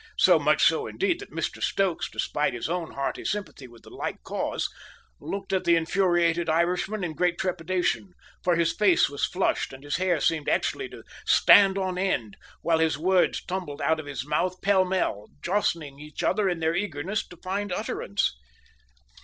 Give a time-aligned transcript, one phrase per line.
[0.17, 4.23] So much so, indeed, that Mr Stokes, despite his own hearty sympathy with the like
[4.23, 4.67] cause,
[5.19, 9.97] looked at the infuriated Irishman in great trepidation, for his face was flushed, and his
[9.97, 14.59] hair seemed actually to stand on end, while his words tumbled out of his mouth
[14.63, 18.33] pell mell, jostling each other in their eagerness to find utterance.